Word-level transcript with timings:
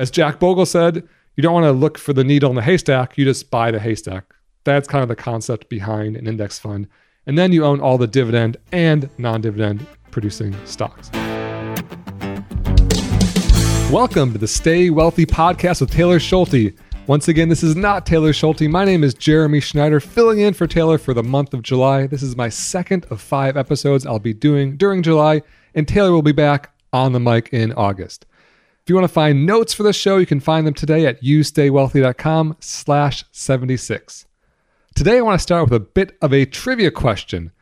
As 0.00 0.10
Jack 0.10 0.40
Bogle 0.40 0.64
said, 0.64 1.06
you 1.36 1.42
don't 1.42 1.52
want 1.52 1.64
to 1.64 1.72
look 1.72 1.98
for 1.98 2.14
the 2.14 2.24
needle 2.24 2.48
in 2.48 2.56
the 2.56 2.62
haystack, 2.62 3.18
you 3.18 3.26
just 3.26 3.50
buy 3.50 3.70
the 3.70 3.78
haystack. 3.78 4.24
That's 4.64 4.88
kind 4.88 5.02
of 5.02 5.10
the 5.10 5.14
concept 5.14 5.68
behind 5.68 6.16
an 6.16 6.26
index 6.26 6.58
fund. 6.58 6.88
And 7.26 7.36
then 7.36 7.52
you 7.52 7.66
own 7.66 7.82
all 7.82 7.98
the 7.98 8.06
dividend 8.06 8.56
and 8.72 9.10
non 9.18 9.42
dividend 9.42 9.86
producing 10.10 10.56
stocks. 10.64 11.10
Welcome 13.92 14.32
to 14.32 14.38
the 14.38 14.48
Stay 14.48 14.88
Wealthy 14.88 15.26
podcast 15.26 15.82
with 15.82 15.90
Taylor 15.90 16.18
Schulte. 16.18 16.72
Once 17.06 17.28
again, 17.28 17.50
this 17.50 17.62
is 17.62 17.76
not 17.76 18.06
Taylor 18.06 18.32
Schulte. 18.32 18.70
My 18.70 18.86
name 18.86 19.04
is 19.04 19.12
Jeremy 19.12 19.60
Schneider, 19.60 20.00
filling 20.00 20.38
in 20.38 20.54
for 20.54 20.66
Taylor 20.66 20.96
for 20.96 21.12
the 21.12 21.22
month 21.22 21.52
of 21.52 21.60
July. 21.60 22.06
This 22.06 22.22
is 22.22 22.34
my 22.34 22.48
second 22.48 23.04
of 23.10 23.20
five 23.20 23.58
episodes 23.58 24.06
I'll 24.06 24.18
be 24.18 24.32
doing 24.32 24.78
during 24.78 25.02
July, 25.02 25.42
and 25.74 25.86
Taylor 25.86 26.12
will 26.12 26.22
be 26.22 26.32
back 26.32 26.72
on 26.90 27.12
the 27.12 27.20
mic 27.20 27.50
in 27.52 27.74
August. 27.74 28.24
If 28.90 28.92
you 28.92 28.96
want 28.96 29.08
to 29.08 29.14
find 29.14 29.46
notes 29.46 29.72
for 29.72 29.84
the 29.84 29.92
show, 29.92 30.16
you 30.16 30.26
can 30.26 30.40
find 30.40 30.66
them 30.66 30.74
today 30.74 31.06
at 31.06 31.22
youstaywealthy.com 31.22 32.56
slash 32.58 33.24
76. 33.30 34.26
Today, 34.96 35.18
I 35.18 35.20
want 35.20 35.38
to 35.38 35.42
start 35.44 35.62
with 35.62 35.72
a 35.74 35.78
bit 35.78 36.18
of 36.20 36.32
a 36.32 36.44
trivia 36.44 36.90
question. 36.90 37.52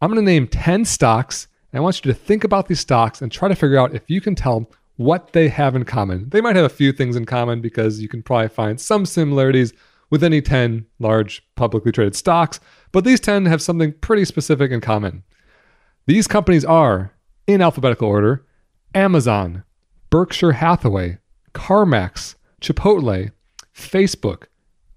I'm 0.00 0.08
going 0.08 0.24
to 0.24 0.24
name 0.24 0.48
10 0.48 0.86
stocks, 0.86 1.46
and 1.70 1.78
I 1.78 1.82
want 1.82 2.02
you 2.02 2.10
to 2.10 2.18
think 2.18 2.42
about 2.42 2.68
these 2.68 2.80
stocks 2.80 3.20
and 3.20 3.30
try 3.30 3.48
to 3.48 3.54
figure 3.54 3.76
out 3.76 3.94
if 3.94 4.08
you 4.08 4.22
can 4.22 4.34
tell 4.34 4.70
what 4.96 5.34
they 5.34 5.48
have 5.48 5.76
in 5.76 5.84
common. 5.84 6.30
They 6.30 6.40
might 6.40 6.56
have 6.56 6.64
a 6.64 6.70
few 6.70 6.92
things 6.92 7.16
in 7.16 7.26
common 7.26 7.60
because 7.60 8.00
you 8.00 8.08
can 8.08 8.22
probably 8.22 8.48
find 8.48 8.80
some 8.80 9.04
similarities 9.04 9.74
with 10.08 10.24
any 10.24 10.40
10 10.40 10.86
large 11.00 11.46
publicly 11.54 11.92
traded 11.92 12.16
stocks, 12.16 12.60
but 12.92 13.04
these 13.04 13.20
10 13.20 13.44
have 13.44 13.60
something 13.60 13.92
pretty 14.00 14.24
specific 14.24 14.70
in 14.70 14.80
common. 14.80 15.22
These 16.06 16.28
companies 16.28 16.64
are, 16.64 17.12
in 17.46 17.60
alphabetical 17.60 18.08
order, 18.08 18.46
Amazon, 18.94 19.64
Berkshire 20.10 20.52
Hathaway, 20.52 21.18
CarMax, 21.54 22.36
Chipotle, 22.60 23.30
Facebook, 23.74 24.44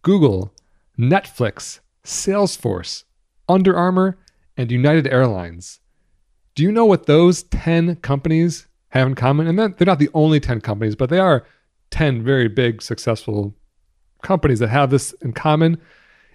Google, 0.01 0.53
Netflix, 0.97 1.79
Salesforce, 2.03 3.03
Under 3.47 3.75
Armour, 3.75 4.17
and 4.57 4.71
United 4.71 5.07
Airlines. 5.07 5.79
Do 6.55 6.63
you 6.63 6.71
know 6.71 6.85
what 6.85 7.05
those 7.05 7.43
10 7.43 7.97
companies 7.97 8.67
have 8.91 9.07
in 9.07 9.15
common. 9.15 9.47
And 9.47 9.57
they're 9.57 9.85
not 9.85 9.99
the 9.99 10.09
only 10.13 10.39
10 10.39 10.61
companies, 10.61 10.95
but 10.95 11.09
they 11.09 11.19
are 11.19 11.45
10 11.89 12.23
very 12.23 12.47
big, 12.47 12.81
successful 12.81 13.55
companies 14.21 14.59
that 14.59 14.69
have 14.69 14.91
this 14.91 15.13
in 15.21 15.33
common. 15.33 15.77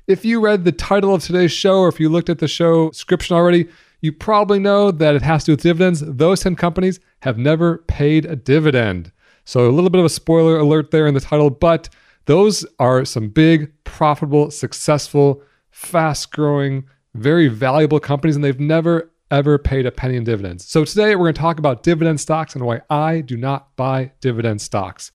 If 0.06 0.24
you 0.24 0.40
read 0.40 0.64
the 0.64 0.72
title 0.72 1.14
of 1.14 1.22
today's 1.22 1.52
show 1.52 1.80
or 1.80 1.88
if 1.88 2.00
you 2.00 2.08
looked 2.08 2.28
at 2.28 2.38
the 2.38 2.48
show 2.48 2.90
description 2.90 3.36
already, 3.36 3.68
you 4.06 4.12
probably 4.12 4.60
know 4.60 4.92
that 4.92 5.16
it 5.16 5.22
has 5.22 5.42
to 5.42 5.46
do 5.46 5.52
with 5.54 5.62
dividends. 5.62 6.00
Those 6.00 6.40
10 6.40 6.54
companies 6.54 7.00
have 7.22 7.36
never 7.36 7.78
paid 7.88 8.24
a 8.24 8.36
dividend. 8.36 9.10
So 9.44 9.68
a 9.68 9.72
little 9.72 9.90
bit 9.90 9.98
of 9.98 10.04
a 10.04 10.10
spoiler 10.10 10.58
alert 10.58 10.92
there 10.92 11.08
in 11.08 11.14
the 11.14 11.20
title, 11.20 11.50
but 11.50 11.88
those 12.26 12.64
are 12.78 13.04
some 13.04 13.28
big, 13.28 13.72
profitable, 13.82 14.52
successful, 14.52 15.42
fast 15.70 16.30
growing, 16.30 16.84
very 17.14 17.48
valuable 17.48 17.98
companies, 17.98 18.36
and 18.36 18.44
they've 18.44 18.60
never 18.60 19.10
ever 19.32 19.58
paid 19.58 19.86
a 19.86 19.90
penny 19.90 20.14
in 20.14 20.22
dividends. 20.22 20.64
So 20.64 20.84
today 20.84 21.16
we're 21.16 21.24
going 21.24 21.34
to 21.34 21.40
talk 21.40 21.58
about 21.58 21.82
dividend 21.82 22.20
stocks 22.20 22.54
and 22.54 22.64
why 22.64 22.82
I 22.88 23.22
do 23.22 23.36
not 23.36 23.74
buy 23.74 24.12
dividend 24.20 24.60
stocks. 24.60 25.10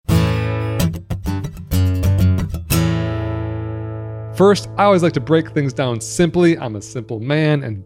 First, 4.36 4.68
I 4.78 4.84
always 4.84 5.02
like 5.02 5.14
to 5.14 5.22
break 5.22 5.52
things 5.52 5.72
down 5.72 6.02
simply. 6.02 6.58
I'm 6.58 6.76
a 6.76 6.82
simple 6.82 7.22
man 7.22 7.64
and 7.64 7.86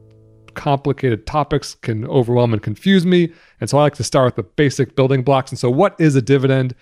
complicated 0.56 1.28
topics 1.28 1.76
can 1.76 2.06
overwhelm 2.08 2.54
and 2.54 2.62
confuse 2.62 3.06
me. 3.06 3.32
And 3.62 3.70
so 3.70 3.78
I 3.78 3.82
like 3.82 3.96
to 3.96 4.04
start 4.04 4.26
with 4.26 4.36
the 4.36 4.44
basic 4.44 4.96
building 4.96 5.24
blocks. 5.24 5.52
And 5.52 5.60
so, 5.60 5.70
what 5.70 5.96
is 6.00 6.16
a 6.16 6.22
dividend? 6.22 6.76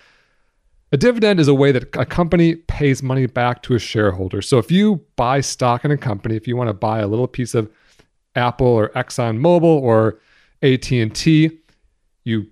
A 0.91 0.97
dividend 0.97 1.39
is 1.39 1.47
a 1.47 1.55
way 1.55 1.71
that 1.71 1.95
a 1.95 2.05
company 2.05 2.55
pays 2.55 3.01
money 3.01 3.25
back 3.25 3.63
to 3.63 3.73
a 3.73 3.79
shareholder. 3.79 4.43
So 4.43 4.59
if 4.59 4.71
you 4.71 5.03
buy 5.15 5.41
stock 5.41 5.83
in 5.83 5.89
a 5.89 5.97
company, 5.97 6.35
if 6.35 6.47
you 6.47 6.55
want 6.55 6.69
to 6.69 6.73
buy 6.73 6.99
a 6.99 7.07
little 7.07 7.27
piece 7.27 7.55
of 7.55 7.67
Apple 8.35 8.67
or 8.67 8.89
Exxon 8.89 9.39
Mobil 9.39 9.63
or 9.63 10.19
AT&T, 10.61 11.59
you 12.25 12.47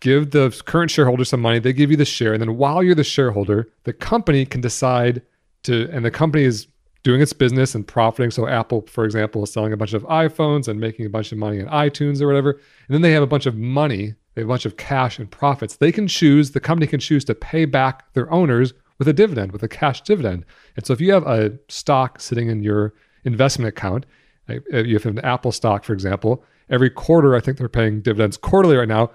give 0.00 0.32
the 0.32 0.62
current 0.66 0.90
shareholder 0.90 1.24
some 1.24 1.40
money, 1.40 1.60
they 1.60 1.72
give 1.72 1.90
you 1.90 1.96
the 1.96 2.04
share, 2.04 2.34
and 2.34 2.42
then 2.42 2.58
while 2.58 2.82
you're 2.82 2.94
the 2.94 3.04
shareholder, 3.04 3.70
the 3.84 3.92
company 3.92 4.44
can 4.44 4.60
decide 4.60 5.22
to 5.62 5.88
and 5.92 6.04
the 6.04 6.10
company 6.10 6.44
is 6.44 6.66
doing 7.02 7.20
its 7.20 7.32
business 7.32 7.74
and 7.74 7.86
profiting. 7.86 8.30
So 8.30 8.46
Apple, 8.46 8.86
for 8.86 9.04
example, 9.04 9.42
is 9.42 9.52
selling 9.52 9.72
a 9.72 9.76
bunch 9.76 9.92
of 9.92 10.04
iPhones 10.04 10.68
and 10.68 10.78
making 10.78 11.06
a 11.06 11.10
bunch 11.10 11.32
of 11.32 11.38
money 11.38 11.58
in 11.58 11.66
iTunes 11.66 12.20
or 12.20 12.26
whatever. 12.26 12.52
And 12.52 12.94
then 12.94 13.02
they 13.02 13.12
have 13.12 13.22
a 13.22 13.26
bunch 13.26 13.46
of 13.46 13.56
money, 13.56 14.14
they 14.34 14.42
have 14.42 14.48
a 14.48 14.52
bunch 14.52 14.66
of 14.66 14.76
cash 14.76 15.18
and 15.18 15.30
profits. 15.30 15.76
They 15.76 15.92
can 15.92 16.06
choose, 16.06 16.52
the 16.52 16.60
company 16.60 16.86
can 16.86 17.00
choose 17.00 17.24
to 17.26 17.34
pay 17.34 17.64
back 17.64 18.12
their 18.14 18.32
owners 18.32 18.72
with 18.98 19.08
a 19.08 19.12
dividend, 19.12 19.52
with 19.52 19.62
a 19.62 19.68
cash 19.68 20.02
dividend. 20.02 20.44
And 20.76 20.86
so 20.86 20.92
if 20.92 21.00
you 21.00 21.12
have 21.12 21.26
a 21.26 21.58
stock 21.68 22.20
sitting 22.20 22.48
in 22.48 22.62
your 22.62 22.94
investment 23.24 23.68
account 23.68 24.06
uh, 24.48 24.78
you 24.78 24.94
have 24.94 25.06
an 25.06 25.18
Apple 25.20 25.52
stock, 25.52 25.84
for 25.84 25.92
example, 25.92 26.44
every 26.70 26.90
quarter, 26.90 27.34
I 27.36 27.40
think 27.40 27.58
they're 27.58 27.68
paying 27.68 28.00
dividends 28.00 28.36
quarterly 28.36 28.76
right 28.76 28.88
now. 28.88 29.10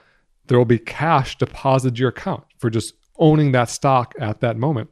There 0.47 0.57
will 0.57 0.65
be 0.65 0.79
cash 0.79 1.37
deposited 1.37 1.95
to 1.95 1.99
your 1.99 2.09
account 2.09 2.43
for 2.57 2.69
just 2.69 2.93
owning 3.17 3.51
that 3.51 3.69
stock 3.69 4.13
at 4.19 4.39
that 4.41 4.57
moment. 4.57 4.89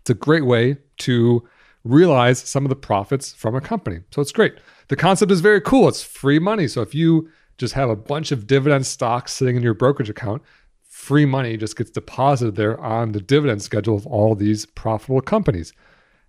It's 0.00 0.10
a 0.10 0.14
great 0.14 0.44
way 0.44 0.76
to 0.98 1.48
realize 1.88 2.38
some 2.38 2.64
of 2.64 2.68
the 2.68 2.76
profits 2.76 3.32
from 3.32 3.54
a 3.54 3.60
company. 3.60 4.00
So 4.10 4.20
it's 4.20 4.32
great. 4.32 4.54
The 4.88 4.96
concept 4.96 5.32
is 5.32 5.40
very 5.40 5.60
cool. 5.60 5.88
It's 5.88 6.02
free 6.02 6.38
money. 6.38 6.68
So 6.68 6.82
if 6.82 6.94
you 6.94 7.28
just 7.56 7.74
have 7.74 7.90
a 7.90 7.96
bunch 7.96 8.30
of 8.32 8.46
dividend 8.46 8.86
stocks 8.86 9.32
sitting 9.32 9.56
in 9.56 9.62
your 9.62 9.74
brokerage 9.74 10.10
account, 10.10 10.42
free 10.82 11.26
money 11.26 11.56
just 11.56 11.76
gets 11.76 11.90
deposited 11.90 12.56
there 12.56 12.78
on 12.80 13.12
the 13.12 13.20
dividend 13.20 13.62
schedule 13.62 13.96
of 13.96 14.06
all 14.06 14.34
these 14.34 14.66
profitable 14.66 15.20
companies. 15.20 15.72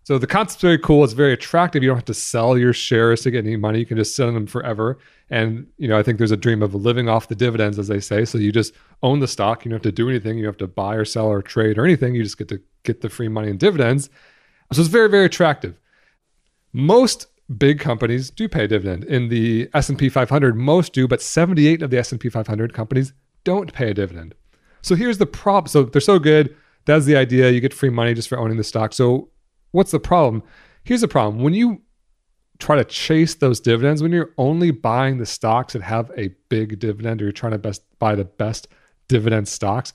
So 0.04 0.18
the 0.18 0.28
concept's 0.28 0.62
very 0.62 0.80
cool. 0.80 1.04
It's 1.04 1.14
very 1.14 1.34
attractive. 1.34 1.84
You 1.84 1.90
don't 1.90 1.98
have 1.98 2.06
to 2.06 2.14
sell 2.14 2.58
your 2.58 2.74
shares 2.74 3.22
to 3.22 3.32
get 3.32 3.46
any 3.46 3.58
money. 3.58 3.80
You 3.80 3.86
can 3.86 3.98
just 3.98 4.16
sit 4.16 4.28
on 4.28 4.34
them 4.34 4.48
forever. 4.48 4.98
And 5.30 5.68
you 5.78 5.88
know, 5.88 6.00
I 6.00 6.04
think 6.04 6.18
there's 6.18 6.32
a 6.32 6.38
dream 6.38 6.64
of 6.64 6.74
living 6.74 7.08
off 7.08 7.28
the 7.28 7.36
dividends, 7.36 7.78
as 7.78 7.90
they 7.90 8.00
say. 8.00 8.26
So 8.26 8.38
you 8.38 8.52
just 8.52 8.74
own 9.04 9.20
the 9.20 9.28
stock. 9.28 9.64
You 9.64 9.70
don't 9.70 9.76
have 9.76 9.84
to 9.84 9.92
do 9.92 10.10
anything. 10.10 10.38
You 10.38 10.46
don't 10.46 10.54
have 10.54 10.58
to 10.58 10.68
buy 10.68 10.96
or 10.96 11.06
sell 11.06 11.28
or 11.28 11.44
trade 11.44 11.78
or 11.78 11.86
anything. 11.86 12.16
You 12.16 12.24
just 12.24 12.40
get 12.40 12.48
to 12.48 12.60
get 12.84 13.02
the 13.02 13.10
free 13.10 13.28
money 13.28 13.50
and 13.50 13.60
dividends. 13.60 14.10
So 14.72 14.82
it's 14.82 14.90
very, 14.90 15.10
very 15.10 15.26
attractive. 15.26 15.76
Most 16.74 17.28
big 17.58 17.80
companies 17.80 18.30
do 18.30 18.48
pay 18.48 18.66
a 18.66 18.68
dividend. 18.68 19.04
In 19.06 19.30
the 19.30 19.70
S&P 19.74 20.10
500, 20.10 20.56
most 20.56 20.94
do, 20.94 21.08
but 21.08 21.22
78 21.22 21.82
of 21.82 21.90
the 21.90 21.98
S&P 21.98 22.30
500 22.30 22.74
companies 22.74 23.14
don't 23.44 23.74
pay 23.74 23.90
a 23.90 23.94
dividend. 23.94 24.36
So 24.82 24.96
here's 24.96 25.18
the 25.18 25.26
problem. 25.26 25.68
So 25.68 25.84
they're 25.84 26.00
so 26.00 26.20
good. 26.20 26.56
That's 26.86 27.06
the 27.06 27.18
idea. 27.18 27.50
You 27.50 27.60
get 27.60 27.74
free 27.74 27.90
money 27.90 28.14
just 28.14 28.30
for 28.30 28.38
owning 28.38 28.58
the 28.58 28.64
stock. 28.64 28.94
So 28.94 29.30
What's 29.72 29.92
the 29.92 30.00
problem? 30.00 30.44
Here's 30.84 31.02
the 31.02 31.08
problem. 31.08 31.44
When 31.44 31.54
you 31.54 31.82
try 32.58 32.76
to 32.76 32.84
chase 32.84 33.36
those 33.36 33.60
dividends, 33.60 34.02
when 34.02 34.12
you're 34.12 34.34
only 34.38 34.72
buying 34.72 35.18
the 35.18 35.26
stocks 35.26 35.74
that 35.74 35.82
have 35.82 36.12
a 36.18 36.30
big 36.50 36.80
dividend 36.80 37.22
or 37.22 37.26
you're 37.26 37.32
trying 37.32 37.52
to 37.52 37.60
best 37.60 37.84
buy 38.00 38.16
the 38.16 38.26
best 38.26 38.68
dividend 39.08 39.48
stocks, 39.48 39.94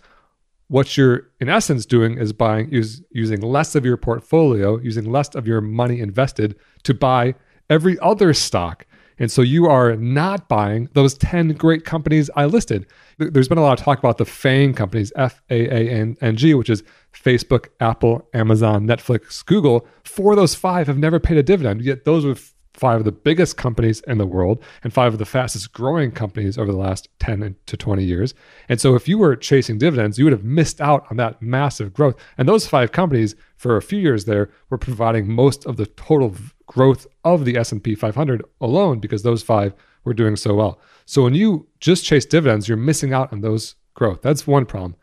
what 0.69 0.97
you're 0.97 1.31
in 1.41 1.49
essence 1.49 1.85
doing 1.87 2.19
is 2.19 2.33
buying 2.33 2.71
is 2.71 3.03
using 3.11 3.41
less 3.41 3.75
of 3.75 3.85
your 3.85 3.97
portfolio, 3.97 4.79
using 4.79 5.11
less 5.11 5.35
of 5.35 5.47
your 5.47 5.61
money 5.61 6.01
invested 6.01 6.57
to 6.85 6.95
buy 6.95 7.35
every 7.69 7.99
other 8.01 8.33
stock. 8.33 8.87
And 9.19 9.31
so 9.31 9.43
you 9.43 9.67
are 9.67 9.95
not 9.95 10.49
buying 10.49 10.89
those 10.95 11.17
10 11.19 11.53
great 11.53 11.85
companies 11.85 12.31
I 12.35 12.47
listed. 12.47 12.87
There's 13.19 13.49
been 13.49 13.59
a 13.59 13.63
lot 13.63 13.79
of 13.79 13.85
talk 13.85 13.99
about 13.99 14.19
the 14.19 14.25
FAANG 14.25 14.75
companies, 14.75 15.13
F 15.15 15.41
A 15.51 15.69
A 15.73 16.17
N 16.21 16.37
G, 16.37 16.55
which 16.55 16.69
is 16.69 16.83
Facebook, 17.13 17.69
Apple, 17.79 18.29
Amazon, 18.35 18.87
Netflix, 18.87 19.45
Google. 19.45 19.87
Four 20.05 20.33
of 20.33 20.37
those 20.37 20.57
five 20.57 20.89
have 20.89 20.99
never 20.99 21.21
paid 21.21 21.37
a 21.37 21.43
dividend. 21.45 21.83
Yet 21.83 22.05
those 22.05 22.25
were 22.25 22.37
five 22.75 22.99
of 22.99 23.05
the 23.05 23.12
biggest 23.12 23.57
companies 23.57 24.01
in 24.01 24.19
the 24.19 24.27
world 24.27 24.62
and 24.83 24.93
five 24.93 25.12
of 25.12 25.19
the 25.19 25.25
fastest 25.25 25.73
growing 25.73 26.11
companies 26.11 26.59
over 26.59 26.71
the 26.71 26.79
last 26.79 27.09
10 27.21 27.57
to 27.67 27.77
20 27.77 28.05
years. 28.05 28.35
And 28.69 28.81
so 28.81 28.95
if 28.95 29.09
you 29.09 29.17
were 29.17 29.37
chasing 29.37 29.79
dividends, 29.79 30.19
you 30.19 30.25
would 30.25 30.33
have 30.33 30.45
missed 30.45 30.81
out 30.81 31.07
on 31.11 31.17
that 31.19 31.41
massive 31.41 31.93
growth. 31.93 32.17
And 32.37 32.49
those 32.49 32.67
five 32.67 32.91
companies 32.93 33.37
for 33.56 33.76
a 33.76 33.82
few 33.82 33.99
years 33.99 34.25
there 34.25 34.50
were 34.71 34.79
providing 34.79 35.32
most 35.32 35.65
of 35.67 35.76
the 35.76 35.87
total 35.87 36.35
growth 36.67 37.06
of 37.25 37.44
the 37.44 37.56
S&P 37.56 37.94
500 37.94 38.43
alone 38.61 38.99
because 38.99 39.23
those 39.23 39.43
five 39.43 39.73
were 40.03 40.15
doing 40.15 40.37
so 40.37 40.55
well. 40.55 40.81
So 41.06 41.23
when 41.23 41.35
you 41.35 41.69
just 41.81 42.05
chase 42.05 42.26
dividends, 42.26 42.69
you're 42.69 42.76
missing 42.76 43.12
out 43.12 43.32
on 43.32 43.41
those 43.41 43.76
growth. 43.94 44.21
That's 44.23 44.47
one 44.47 44.67
problem. 44.67 44.97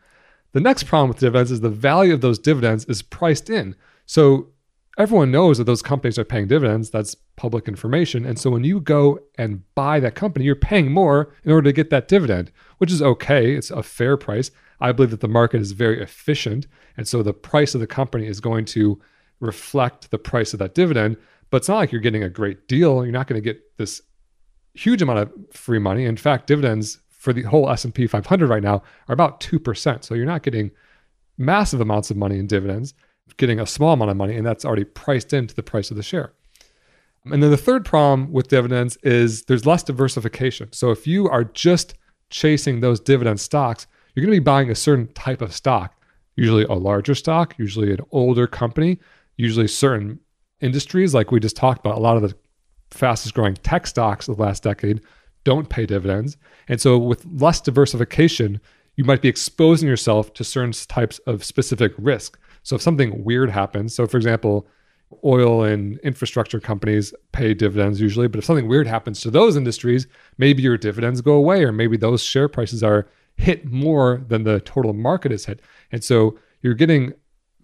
The 0.52 0.60
next 0.60 0.84
problem 0.84 1.08
with 1.08 1.18
dividends 1.18 1.50
is 1.50 1.60
the 1.60 1.70
value 1.70 2.12
of 2.12 2.20
those 2.20 2.38
dividends 2.38 2.84
is 2.84 3.00
priced 3.00 3.48
in. 3.48 3.74
So 4.04 4.48
everyone 4.98 5.30
knows 5.30 5.58
that 5.58 5.64
those 5.64 5.82
companies 5.82 6.18
are 6.18 6.24
paying 6.24 6.46
dividends. 6.46 6.90
That's 6.90 7.14
public 7.36 7.66
information. 7.68 8.24
And 8.24 8.38
so 8.38 8.50
when 8.50 8.64
you 8.64 8.80
go 8.80 9.18
and 9.36 9.62
buy 9.74 10.00
that 10.00 10.14
company, 10.14 10.44
you're 10.44 10.54
paying 10.54 10.92
more 10.92 11.34
in 11.44 11.52
order 11.52 11.68
to 11.68 11.72
get 11.72 11.90
that 11.90 12.08
dividend, 12.08 12.52
which 12.78 12.92
is 12.92 13.02
okay. 13.02 13.54
It's 13.54 13.70
a 13.70 13.82
fair 13.82 14.16
price. 14.16 14.50
I 14.80 14.92
believe 14.92 15.10
that 15.10 15.20
the 15.20 15.28
market 15.28 15.60
is 15.60 15.72
very 15.72 16.02
efficient. 16.02 16.66
And 16.96 17.08
so 17.08 17.22
the 17.22 17.32
price 17.32 17.74
of 17.74 17.80
the 17.80 17.86
company 17.86 18.26
is 18.26 18.40
going 18.40 18.64
to 18.66 19.00
reflect 19.40 20.10
the 20.10 20.18
price 20.18 20.52
of 20.52 20.58
that 20.58 20.74
dividend. 20.74 21.16
But 21.50 21.58
it's 21.58 21.68
not 21.68 21.76
like 21.76 21.92
you're 21.92 22.00
getting 22.00 22.22
a 22.22 22.30
great 22.30 22.68
deal. 22.68 23.04
You're 23.04 23.12
not 23.12 23.26
going 23.26 23.42
to 23.42 23.44
get 23.44 23.76
this 23.76 24.02
huge 24.74 25.02
amount 25.02 25.18
of 25.18 25.32
free 25.52 25.78
money. 25.78 26.04
In 26.04 26.16
fact, 26.16 26.46
dividends 26.46 26.98
for 27.08 27.32
the 27.32 27.42
whole 27.42 27.70
S&P 27.70 28.06
500 28.06 28.48
right 28.48 28.62
now 28.62 28.82
are 29.08 29.12
about 29.12 29.40
2%. 29.40 30.04
So 30.04 30.14
you're 30.14 30.26
not 30.26 30.42
getting 30.42 30.70
massive 31.38 31.80
amounts 31.80 32.10
of 32.10 32.16
money 32.16 32.38
in 32.38 32.46
dividends, 32.46 32.94
getting 33.36 33.60
a 33.60 33.66
small 33.66 33.92
amount 33.92 34.10
of 34.10 34.16
money, 34.16 34.36
and 34.36 34.46
that's 34.46 34.64
already 34.64 34.84
priced 34.84 35.32
into 35.32 35.54
the 35.54 35.62
price 35.62 35.90
of 35.90 35.96
the 35.96 36.02
share. 36.02 36.32
And 37.24 37.42
then 37.42 37.50
the 37.50 37.56
third 37.56 37.84
problem 37.84 38.32
with 38.32 38.48
dividends 38.48 38.96
is 39.02 39.44
there's 39.44 39.66
less 39.66 39.82
diversification. 39.82 40.72
So 40.72 40.90
if 40.90 41.06
you 41.06 41.28
are 41.28 41.44
just 41.44 41.94
chasing 42.30 42.80
those 42.80 42.98
dividend 42.98 43.40
stocks, 43.40 43.86
you're 44.14 44.24
going 44.24 44.34
to 44.34 44.40
be 44.40 44.44
buying 44.44 44.70
a 44.70 44.74
certain 44.74 45.06
type 45.12 45.40
of 45.40 45.54
stock, 45.54 45.94
usually 46.36 46.64
a 46.64 46.72
larger 46.72 47.14
stock, 47.14 47.54
usually 47.58 47.92
an 47.92 48.00
older 48.10 48.46
company, 48.46 48.98
usually 49.36 49.68
certain 49.68 50.18
industries, 50.60 51.14
like 51.14 51.30
we 51.30 51.40
just 51.40 51.56
talked 51.56 51.80
about. 51.80 51.96
A 51.96 52.00
lot 52.00 52.16
of 52.16 52.22
the 52.22 52.34
fastest 52.90 53.34
growing 53.34 53.54
tech 53.54 53.86
stocks 53.86 54.28
of 54.28 54.36
the 54.36 54.42
last 54.42 54.62
decade 54.62 55.00
don't 55.44 55.68
pay 55.68 55.86
dividends. 55.86 56.36
And 56.68 56.80
so 56.80 56.98
with 56.98 57.24
less 57.24 57.60
diversification, 57.60 58.60
you 58.96 59.04
might 59.04 59.22
be 59.22 59.28
exposing 59.28 59.88
yourself 59.88 60.34
to 60.34 60.44
certain 60.44 60.72
types 60.72 61.18
of 61.20 61.44
specific 61.44 61.92
risk. 61.98 62.38
So 62.62 62.76
if 62.76 62.82
something 62.82 63.24
weird 63.24 63.50
happens, 63.50 63.94
so 63.94 64.06
for 64.06 64.16
example, 64.16 64.68
oil 65.24 65.62
and 65.62 65.98
infrastructure 66.00 66.60
companies 66.60 67.14
pay 67.32 67.54
dividends 67.54 68.00
usually, 68.00 68.28
but 68.28 68.38
if 68.38 68.44
something 68.44 68.68
weird 68.68 68.86
happens 68.86 69.20
to 69.20 69.30
those 69.30 69.56
industries, 69.56 70.06
maybe 70.38 70.62
your 70.62 70.76
dividends 70.76 71.20
go 71.20 71.32
away, 71.32 71.64
or 71.64 71.72
maybe 71.72 71.96
those 71.96 72.22
share 72.22 72.48
prices 72.48 72.82
are 72.82 73.08
hit 73.36 73.64
more 73.64 74.22
than 74.28 74.44
the 74.44 74.60
total 74.60 74.92
market 74.92 75.32
is 75.32 75.46
hit. 75.46 75.60
And 75.90 76.02
so 76.04 76.38
you're 76.60 76.74
getting 76.74 77.12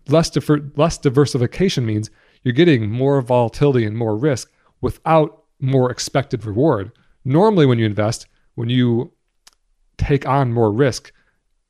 less 0.08 0.30
less 0.76 0.98
diversification 0.98 1.84
means 1.84 2.10
you're 2.42 2.54
getting 2.54 2.90
more 2.90 3.20
volatility 3.20 3.84
and 3.84 3.96
more 3.96 4.16
risk 4.16 4.50
without 4.80 5.44
more 5.60 5.90
expected 5.90 6.44
reward. 6.44 6.92
Normally, 7.24 7.66
when 7.66 7.78
you 7.78 7.86
invest, 7.86 8.26
when 8.54 8.68
you 8.68 9.12
take 9.98 10.26
on 10.26 10.52
more 10.52 10.72
risk, 10.72 11.12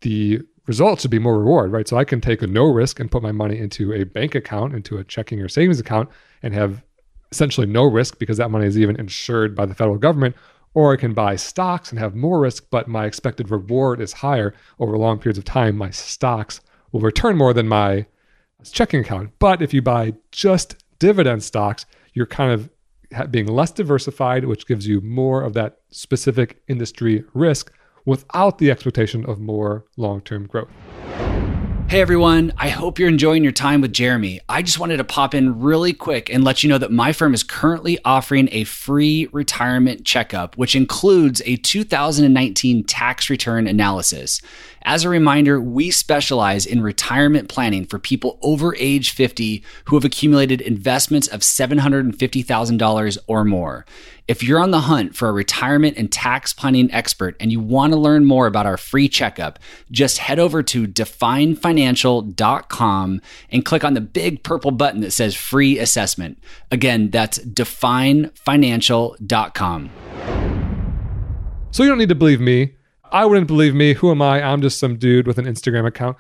the 0.03 0.41
result 0.69 1.01
should 1.01 1.11
be 1.11 1.19
more 1.19 1.39
reward, 1.39 1.73
right? 1.73 1.89
So 1.89 1.97
I 1.97 2.05
can 2.05 2.21
take 2.21 2.43
a 2.43 2.47
no 2.47 2.65
risk 2.65 3.01
and 3.01 3.11
put 3.11 3.23
my 3.23 3.33
money 3.33 3.59
into 3.59 3.93
a 3.93 4.05
bank 4.05 4.35
account, 4.35 4.75
into 4.75 4.99
a 4.99 5.05
checking 5.05 5.41
or 5.41 5.49
savings 5.49 5.81
account, 5.81 6.11
and 6.43 6.55
have 6.55 6.85
essentially 7.33 7.67
no 7.67 7.85
risk 7.85 8.19
because 8.19 8.37
that 8.37 8.51
money 8.51 8.67
is 8.67 8.79
even 8.79 8.97
insured 8.97 9.57
by 9.57 9.67
the 9.67 9.75
federal 9.75 9.99
government. 9.99 10.37
Or 10.75 10.93
I 10.93 10.97
can 10.97 11.15
buy 11.15 11.37
stocks 11.37 11.91
and 11.91 11.99
have 11.99 12.15
more 12.15 12.39
risk, 12.39 12.67
but 12.71 12.87
my 12.87 13.07
expected 13.07 13.51
reward 13.51 14.01
is 14.01 14.13
higher 14.13 14.55
over 14.79 14.97
long 14.97 15.19
periods 15.19 15.39
of 15.39 15.45
time. 15.45 15.77
My 15.77 15.91
stocks 15.91 16.61
will 16.93 17.01
return 17.01 17.37
more 17.37 17.55
than 17.55 17.67
my 17.67 18.07
checking 18.71 19.01
account. 19.01 19.31
But 19.39 19.63
if 19.63 19.73
you 19.73 19.81
buy 19.83 20.15
just 20.31 20.77
dividend 20.99 21.43
stocks, 21.43 21.87
you're 22.13 22.27
kind 22.27 22.53
of 22.53 22.71
being 23.31 23.47
less 23.47 23.71
diversified, 23.71 24.45
which 24.45 24.67
gives 24.67 24.87
you 24.87 25.01
more 25.01 25.43
of 25.43 25.55
that 25.55 25.79
specific 25.91 26.61
industry 26.69 27.25
risk 27.33 27.73
without 28.09 28.57
the 28.57 28.71
expectation 28.71 29.23
of 29.27 29.39
more 29.39 29.85
long 29.99 30.23
term 30.23 30.47
growth. 30.47 30.71
Hey 31.89 32.03
everyone, 32.03 32.53
I 32.59 32.69
hope 32.69 32.99
you're 32.99 33.09
enjoying 33.09 33.43
your 33.43 33.53
time 33.53 33.81
with 33.81 33.95
Jeremy. 33.95 34.41
I 34.47 34.61
just 34.61 34.79
wanted 34.79 34.99
to 34.99 35.05
pop 35.05 35.35
in 35.35 35.61
really 35.61 35.95
quick 35.95 36.29
and 36.29 36.45
let 36.45 36.63
you 36.63 36.69
know 36.69 36.77
that 36.77 36.93
my 36.93 37.13
firm 37.13 37.33
is 37.33 37.43
currently 37.43 37.99
offering 38.05 38.49
a 38.53 38.65
free 38.65 39.27
retirement 39.33 40.05
checkup, 40.05 40.57
which 40.59 40.77
includes 40.77 41.41
a 41.47 41.57
2019 41.57 42.85
tax 42.85 43.31
return 43.31 43.67
analysis. 43.67 44.43
As 44.83 45.05
a 45.05 45.09
reminder, 45.09 45.63
we 45.63 45.91
specialize 45.91 46.67
in 46.67 46.83
retirement 46.83 47.49
planning 47.49 47.87
for 47.87 47.99
people 47.99 48.39
over 48.43 48.77
age 48.77 49.11
50 49.11 49.65
who 49.87 49.97
have 49.97 50.05
accumulated 50.05 50.61
investments 50.61 51.27
of 51.27 51.41
$750,000 51.41 53.19
or 53.27 53.45
more. 53.45 53.87
If 54.29 54.43
you're 54.43 54.61
on 54.61 54.73
the 54.73 54.81
hunt 54.81 55.17
for 55.17 55.31
a 55.31 55.33
retirement 55.33 55.97
and 55.97 56.13
tax 56.13 56.53
planning 56.53 56.93
expert 56.93 57.35
and 57.41 57.51
you 57.51 57.61
want 57.61 57.95
to 57.95 57.99
learn 57.99 58.27
more 58.27 58.47
about 58.47 58.67
our 58.67 58.77
free 58.77 59.09
checkup, 59.09 59.59
just 59.91 60.19
head 60.19 60.39
over 60.39 60.63
to 60.65 60.87
definefinancial.com 60.87 63.23
and 63.51 63.65
click 63.65 63.85
on 63.85 63.95
the 63.95 64.03
big 64.03 64.43
purple 64.43 64.71
button 64.71 65.01
that 65.01 65.13
says 65.13 65.35
free 65.35 65.79
assessment. 65.79 66.43
Again, 66.71 67.09
that's 67.09 67.39
definefinancial.com. 67.39 69.91
So 71.71 71.83
you 71.83 71.89
don't 71.89 71.99
need 71.99 72.11
to 72.11 72.15
believe 72.15 72.43
me. 72.43 72.75
I 73.11 73.25
wouldn't 73.25 73.47
believe 73.47 73.75
me. 73.75 73.95
Who 73.95 74.11
am 74.11 74.21
I? 74.21 74.43
I'm 74.43 74.61
just 74.61 74.79
some 74.79 74.99
dude 74.99 75.27
with 75.27 75.39
an 75.39 75.47
Instagram 75.47 75.87
account, 75.87 76.19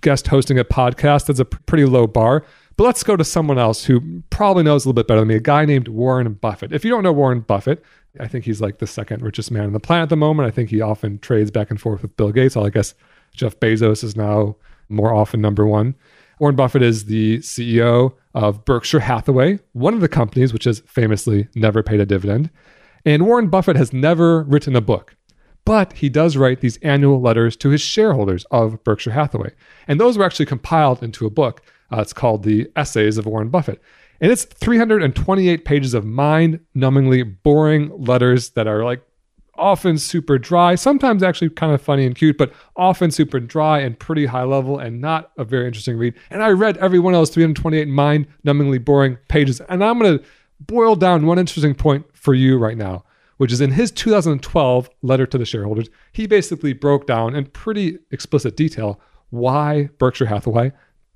guest 0.00 0.28
hosting 0.28 0.60
a 0.60 0.64
podcast. 0.64 1.26
That's 1.26 1.40
a 1.40 1.44
pretty 1.44 1.86
low 1.86 2.06
bar. 2.06 2.44
But 2.76 2.84
let's 2.84 3.02
go 3.02 3.16
to 3.16 3.24
someone 3.24 3.58
else 3.58 3.84
who 3.84 4.22
probably 4.30 4.62
knows 4.62 4.84
a 4.84 4.88
little 4.88 4.94
bit 4.94 5.06
better 5.06 5.20
than 5.20 5.28
me, 5.28 5.34
a 5.36 5.40
guy 5.40 5.64
named 5.64 5.88
Warren 5.88 6.32
Buffett. 6.34 6.72
If 6.72 6.84
you 6.84 6.90
don't 6.90 7.02
know 7.02 7.12
Warren 7.12 7.40
Buffett, 7.40 7.84
I 8.18 8.28
think 8.28 8.44
he's 8.44 8.60
like 8.60 8.78
the 8.78 8.86
second 8.86 9.22
richest 9.22 9.50
man 9.50 9.64
on 9.64 9.72
the 9.72 9.80
planet 9.80 10.04
at 10.04 10.08
the 10.08 10.16
moment. 10.16 10.46
I 10.46 10.50
think 10.50 10.70
he 10.70 10.80
often 10.80 11.18
trades 11.18 11.50
back 11.50 11.70
and 11.70 11.80
forth 11.80 12.02
with 12.02 12.16
Bill 12.16 12.32
Gates. 12.32 12.56
Well, 12.56 12.66
I 12.66 12.70
guess 12.70 12.94
Jeff 13.34 13.58
Bezos 13.60 14.04
is 14.04 14.16
now 14.16 14.56
more 14.88 15.12
often 15.12 15.40
number 15.40 15.66
one. 15.66 15.94
Warren 16.38 16.56
Buffett 16.56 16.82
is 16.82 17.04
the 17.04 17.38
CEO 17.38 18.14
of 18.34 18.64
Berkshire 18.64 19.00
Hathaway, 19.00 19.60
one 19.72 19.94
of 19.94 20.00
the 20.00 20.08
companies 20.08 20.52
which 20.52 20.64
has 20.64 20.80
famously 20.80 21.48
never 21.54 21.82
paid 21.82 22.00
a 22.00 22.06
dividend. 22.06 22.50
And 23.04 23.26
Warren 23.26 23.48
Buffett 23.48 23.76
has 23.76 23.92
never 23.92 24.42
written 24.42 24.76
a 24.76 24.80
book. 24.80 25.16
But 25.64 25.92
he 25.94 26.08
does 26.08 26.36
write 26.36 26.60
these 26.60 26.78
annual 26.78 27.20
letters 27.20 27.56
to 27.58 27.68
his 27.68 27.80
shareholders 27.80 28.44
of 28.50 28.82
Berkshire 28.82 29.12
Hathaway. 29.12 29.52
And 29.86 30.00
those 30.00 30.18
were 30.18 30.24
actually 30.24 30.46
compiled 30.46 31.02
into 31.02 31.26
a 31.26 31.30
book. 31.30 31.62
Uh, 31.92 32.00
it's 32.00 32.12
called 32.12 32.42
The 32.42 32.70
Essays 32.76 33.18
of 33.18 33.26
Warren 33.26 33.48
Buffett. 33.48 33.80
And 34.20 34.30
it's 34.30 34.44
328 34.44 35.64
pages 35.64 35.94
of 35.94 36.04
mind 36.04 36.60
numbingly 36.76 37.36
boring 37.42 37.90
letters 37.96 38.50
that 38.50 38.66
are 38.66 38.84
like 38.84 39.02
often 39.56 39.98
super 39.98 40.38
dry, 40.38 40.74
sometimes 40.74 41.22
actually 41.22 41.50
kind 41.50 41.72
of 41.72 41.82
funny 41.82 42.06
and 42.06 42.14
cute, 42.14 42.38
but 42.38 42.52
often 42.76 43.10
super 43.10 43.40
dry 43.40 43.80
and 43.80 43.98
pretty 43.98 44.26
high 44.26 44.44
level 44.44 44.78
and 44.78 45.00
not 45.00 45.32
a 45.36 45.44
very 45.44 45.66
interesting 45.66 45.96
read. 45.96 46.14
And 46.30 46.42
I 46.42 46.50
read 46.50 46.76
every 46.78 46.98
one 46.98 47.14
of 47.14 47.20
those 47.20 47.30
328 47.30 47.88
mind 47.88 48.26
numbingly 48.46 48.82
boring 48.82 49.18
pages. 49.28 49.60
And 49.68 49.84
I'm 49.84 49.98
going 49.98 50.18
to 50.18 50.24
boil 50.60 50.94
down 50.94 51.26
one 51.26 51.38
interesting 51.38 51.74
point 51.74 52.06
for 52.14 52.34
you 52.34 52.58
right 52.58 52.76
now 52.76 53.04
which 53.42 53.50
is 53.50 53.60
in 53.60 53.72
his 53.72 53.90
2012 53.90 54.88
letter 55.02 55.26
to 55.26 55.36
the 55.36 55.44
shareholders, 55.44 55.88
he 56.12 56.28
basically 56.28 56.72
broke 56.72 57.08
down 57.08 57.34
in 57.34 57.44
pretty 57.46 57.98
explicit 58.12 58.56
detail 58.56 59.00
why 59.30 59.88
Berkshire 59.98 60.26
Hathaway, 60.26 60.70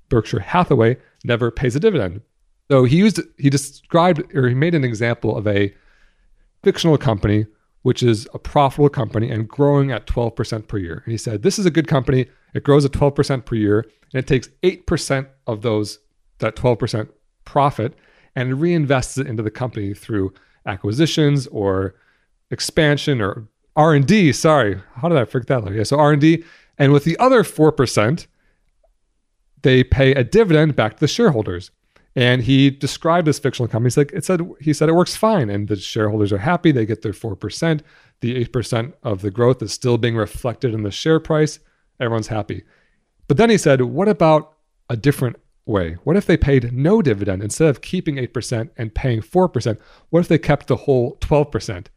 Berkshire 0.09 0.39
Hathaway 0.39 0.97
never 1.23 1.51
pays 1.51 1.75
a 1.75 1.79
dividend. 1.79 2.21
So 2.69 2.83
he 2.83 2.97
used 2.97 3.19
he 3.37 3.49
described 3.49 4.35
or 4.35 4.47
he 4.47 4.55
made 4.55 4.75
an 4.75 4.83
example 4.83 5.37
of 5.37 5.47
a 5.47 5.73
fictional 6.63 6.97
company 6.97 7.45
which 7.87 8.03
is 8.03 8.27
a 8.33 8.39
profitable 8.39 8.89
company 8.89 9.31
and 9.31 9.47
growing 9.47 9.93
at 9.93 10.05
12% 10.07 10.67
per 10.67 10.77
year. 10.77 11.01
And 11.05 11.11
he 11.13 11.17
said, 11.17 11.41
This 11.41 11.57
is 11.57 11.65
a 11.65 11.71
good 11.71 11.87
company. 11.87 12.25
It 12.53 12.65
grows 12.65 12.83
at 12.83 12.91
12% 12.91 13.45
per 13.45 13.55
year, 13.55 13.79
and 14.13 14.19
it 14.19 14.27
takes 14.27 14.49
8% 14.61 15.25
of 15.45 15.61
those, 15.61 15.99
that 16.39 16.57
12% 16.57 17.07
profit, 17.45 17.93
and 18.35 18.55
reinvests 18.55 19.17
it 19.17 19.25
into 19.25 19.41
the 19.41 19.49
company 19.49 19.93
through 19.93 20.33
acquisitions 20.65 21.47
or 21.47 21.95
expansion 22.51 23.21
or 23.21 23.47
R&D, 23.77 24.33
sorry. 24.33 24.81
How 24.95 25.07
did 25.07 25.17
I 25.17 25.23
forget 25.23 25.63
that? 25.63 25.73
Yeah, 25.73 25.83
so 25.83 25.97
R&D 25.97 26.43
and 26.77 26.91
with 26.91 27.05
the 27.05 27.17
other 27.19 27.43
4%, 27.43 28.27
they 29.61 29.83
pay 29.83 30.13
a 30.13 30.23
dividend 30.23 30.75
back 30.75 30.95
to 30.95 30.99
the 30.99 31.07
shareholders. 31.07 31.71
And 32.15 32.41
he 32.41 32.71
described 32.71 33.27
this 33.27 33.37
fictional 33.37 33.67
company. 33.67 33.87
He's 33.87 33.97
like, 33.97 34.11
it 34.11 34.25
said 34.25 34.41
he 34.59 34.73
said 34.73 34.89
it 34.89 34.95
works 34.95 35.15
fine, 35.15 35.49
and 35.51 35.67
the 35.67 35.75
shareholders 35.75 36.33
are 36.33 36.39
happy. 36.39 36.71
They 36.71 36.85
get 36.85 37.03
their 37.03 37.13
four 37.13 37.35
percent. 37.35 37.83
The 38.21 38.35
eight 38.35 38.51
percent 38.51 38.95
of 39.03 39.21
the 39.21 39.29
growth 39.29 39.61
is 39.61 39.71
still 39.71 39.99
being 39.99 40.15
reflected 40.15 40.73
in 40.73 40.81
the 40.81 40.91
share 40.91 41.19
price. 41.19 41.59
Everyone's 41.99 42.27
happy. 42.27 42.63
But 43.27 43.37
then 43.37 43.49
he 43.49 43.57
said, 43.57 43.81
what 43.81 44.07
about 44.07 44.53
a 44.89 44.97
different 44.97 45.35
way? 45.65 45.97
What 46.05 46.15
if 46.15 46.25
they 46.25 46.37
paid 46.37 46.73
no 46.73 47.01
dividend 47.03 47.43
instead 47.43 47.67
of 47.67 47.81
keeping 47.81 48.17
eight 48.17 48.33
percent 48.33 48.71
and 48.77 48.95
paying 48.95 49.21
four 49.21 49.47
percent? 49.47 49.79
What 50.09 50.21
if 50.21 50.27
they 50.27 50.39
kept 50.39 50.67
the 50.67 50.75
whole 50.75 51.17
twelve 51.19 51.51
percent? 51.51 51.91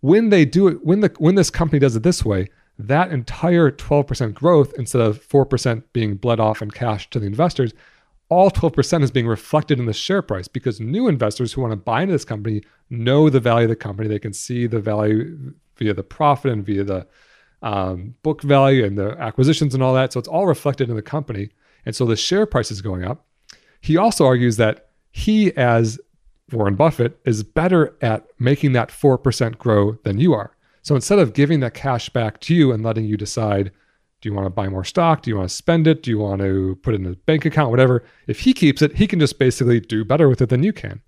when 0.00 0.28
they 0.28 0.44
do 0.44 0.68
it, 0.68 0.84
when 0.84 1.00
the 1.00 1.12
when 1.18 1.34
this 1.34 1.50
company 1.50 1.78
does 1.78 1.96
it 1.96 2.02
this 2.02 2.24
way, 2.24 2.48
that 2.78 3.10
entire 3.10 3.70
12% 3.70 4.34
growth 4.34 4.74
instead 4.78 5.00
of 5.00 5.26
4% 5.26 5.82
being 5.92 6.16
bled 6.16 6.40
off 6.40 6.60
in 6.60 6.70
cash 6.70 7.08
to 7.10 7.18
the 7.18 7.26
investors, 7.26 7.72
all 8.28 8.50
12% 8.50 9.02
is 9.02 9.10
being 9.10 9.26
reflected 9.26 9.78
in 9.78 9.86
the 9.86 9.92
share 9.92 10.22
price 10.22 10.48
because 10.48 10.80
new 10.80 11.08
investors 11.08 11.52
who 11.52 11.60
want 11.60 11.72
to 11.72 11.76
buy 11.76 12.02
into 12.02 12.12
this 12.12 12.24
company 12.24 12.62
know 12.90 13.30
the 13.30 13.40
value 13.40 13.64
of 13.64 13.70
the 13.70 13.76
company. 13.76 14.08
They 14.08 14.18
can 14.18 14.32
see 14.32 14.66
the 14.66 14.80
value 14.80 15.54
via 15.76 15.94
the 15.94 16.02
profit 16.02 16.52
and 16.52 16.64
via 16.64 16.84
the 16.84 17.06
um, 17.62 18.14
book 18.22 18.42
value 18.42 18.84
and 18.84 18.98
the 18.98 19.16
acquisitions 19.18 19.74
and 19.74 19.82
all 19.82 19.94
that. 19.94 20.12
So 20.12 20.18
it's 20.18 20.28
all 20.28 20.46
reflected 20.46 20.90
in 20.90 20.96
the 20.96 21.02
company. 21.02 21.50
And 21.84 21.94
so 21.94 22.04
the 22.04 22.16
share 22.16 22.46
price 22.46 22.70
is 22.70 22.82
going 22.82 23.04
up. 23.04 23.24
He 23.80 23.96
also 23.96 24.26
argues 24.26 24.56
that 24.56 24.88
he, 25.12 25.56
as 25.56 26.00
Warren 26.52 26.74
Buffett 26.74 27.18
is 27.24 27.42
better 27.42 27.96
at 28.02 28.26
making 28.38 28.72
that 28.72 28.90
4% 28.90 29.58
grow 29.58 29.92
than 30.04 30.18
you 30.18 30.34
are. 30.34 30.55
So 30.86 30.94
instead 30.94 31.18
of 31.18 31.32
giving 31.32 31.58
that 31.60 31.74
cash 31.74 32.08
back 32.10 32.38
to 32.42 32.54
you 32.54 32.70
and 32.70 32.84
letting 32.84 33.06
you 33.06 33.16
decide, 33.16 33.72
do 34.20 34.28
you 34.28 34.32
want 34.32 34.46
to 34.46 34.50
buy 34.50 34.68
more 34.68 34.84
stock? 34.84 35.20
Do 35.20 35.30
you 35.30 35.36
want 35.36 35.48
to 35.48 35.54
spend 35.56 35.88
it? 35.88 36.04
Do 36.04 36.12
you 36.12 36.18
want 36.20 36.42
to 36.42 36.78
put 36.84 36.94
it 36.94 37.00
in 37.00 37.06
a 37.06 37.16
bank 37.16 37.44
account? 37.44 37.72
Whatever. 37.72 38.04
If 38.28 38.38
he 38.38 38.52
keeps 38.52 38.82
it, 38.82 38.94
he 38.94 39.08
can 39.08 39.18
just 39.18 39.36
basically 39.36 39.80
do 39.80 40.04
better 40.04 40.28
with 40.28 40.40
it 40.40 40.48
than 40.48 40.62
you 40.62 40.72
can. 40.72 41.02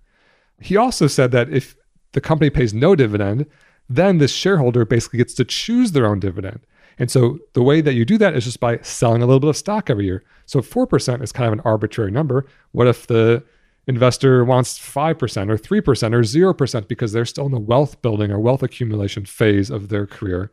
He 0.59 0.75
also 0.75 1.07
said 1.07 1.31
that 1.31 1.47
if 1.49 1.77
the 2.11 2.19
company 2.19 2.49
pays 2.49 2.73
no 2.73 2.93
dividend, 2.93 3.45
then 3.87 4.17
this 4.17 4.33
shareholder 4.33 4.83
basically 4.83 5.15
gets 5.15 5.33
to 5.35 5.45
choose 5.45 5.93
their 5.93 6.07
own 6.07 6.19
dividend. 6.19 6.59
And 6.97 7.09
so 7.09 7.39
the 7.53 7.63
way 7.63 7.79
that 7.79 7.93
you 7.93 8.03
do 8.03 8.17
that 8.17 8.35
is 8.35 8.43
just 8.43 8.59
by 8.59 8.79
selling 8.81 9.21
a 9.21 9.25
little 9.25 9.39
bit 9.39 9.47
of 9.47 9.55
stock 9.55 9.89
every 9.89 10.03
year. 10.03 10.25
So 10.45 10.59
4% 10.59 11.23
is 11.23 11.31
kind 11.31 11.47
of 11.47 11.53
an 11.53 11.61
arbitrary 11.63 12.11
number. 12.11 12.47
What 12.73 12.87
if 12.87 13.07
the 13.07 13.45
investor 13.89 14.45
wants 14.45 14.79
5% 14.79 15.49
or 15.49 15.57
3% 15.57 16.13
or 16.13 16.53
0% 16.53 16.87
because 16.87 17.11
they're 17.11 17.25
still 17.25 17.47
in 17.47 17.51
the 17.51 17.59
wealth 17.59 18.01
building 18.03 18.31
or 18.31 18.39
wealth 18.39 18.61
accumulation 18.61 19.25
phase 19.25 19.69
of 19.69 19.89
their 19.89 20.05
career? 20.05 20.51